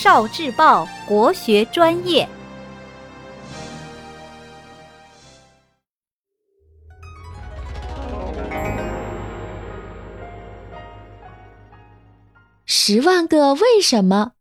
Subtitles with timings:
[0.00, 2.28] 少智报国学专业。
[12.64, 14.34] 十万个为什么？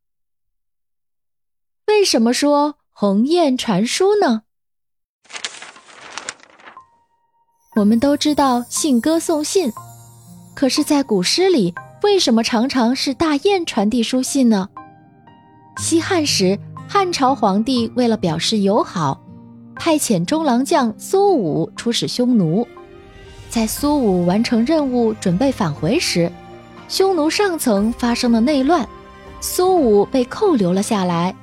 [1.88, 4.44] 为什么说鸿雁传书呢？
[7.78, 9.72] 我们都知道信鸽送信，
[10.56, 14.70] 可是，在古诗里，为什么常常是大雁传递书信呢？
[15.78, 19.22] 西汉时，汉朝皇帝为了表示友好，
[19.76, 22.68] 派遣中郎将苏武出使匈奴。
[23.50, 26.32] 在苏武完成任务，准备返回时，
[26.90, 28.90] 匈奴上层发生了内乱，
[29.40, 31.36] 苏武被扣留了下来。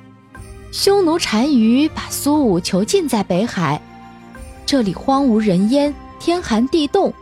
[0.69, 3.81] 匈奴单于把苏武囚禁在北海，
[4.65, 7.13] 这里荒无人烟，天寒地冻，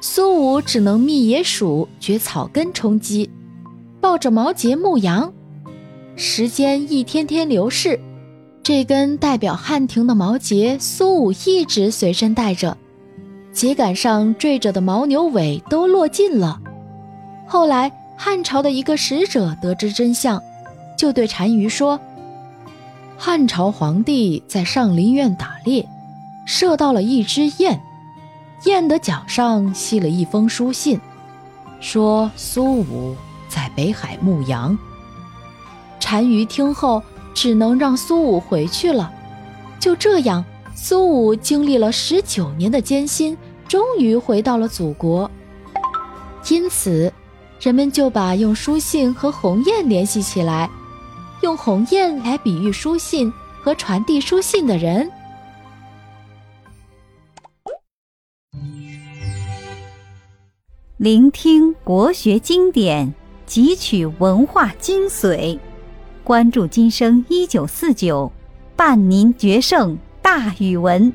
[0.00, 3.30] 苏武只能觅野鼠、掘草根充饥，
[4.00, 5.32] 抱着毛节牧羊。
[6.18, 8.00] 时间一天天流逝，
[8.62, 12.74] 这根代表汉庭的毛节，苏武一直随身带着，
[13.52, 16.58] 秸秆上缀着的牦牛尾都落尽了。
[17.46, 20.42] 后来，汉朝的一个使者得知真相，
[20.98, 22.00] 就对单于说
[23.18, 25.86] ：“汉朝皇帝在上林苑打猎，
[26.46, 27.78] 射到了一只雁，
[28.64, 30.98] 雁的脚上系了一封书信，
[31.78, 33.14] 说苏武
[33.50, 34.76] 在北海牧羊。”
[36.00, 37.02] 单于听后，
[37.34, 39.12] 只能让苏武回去了。
[39.80, 40.44] 就这样，
[40.74, 45.30] 苏武经历了十九年的艰辛，终于回到了祖国。
[46.48, 47.12] 因此。
[47.58, 50.70] 人们就把用书信和鸿雁联系起来，
[51.40, 55.10] 用鸿雁来比喻书信和传递书信的人。
[60.98, 63.12] 聆听国学经典，
[63.48, 65.58] 汲取文化精髓，
[66.26, 68.32] 关注今生一九四九，
[68.74, 71.12] 伴您决胜大语文。